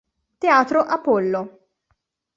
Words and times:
Teatro 0.39 0.81
Apollo 0.81 1.41